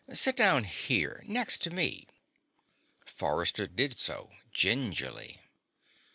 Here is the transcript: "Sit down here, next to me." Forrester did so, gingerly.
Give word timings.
"Sit 0.11 0.35
down 0.35 0.63
here, 0.63 1.21
next 1.27 1.59
to 1.59 1.69
me." 1.69 2.07
Forrester 3.05 3.67
did 3.67 3.99
so, 3.99 4.31
gingerly. 4.51 5.43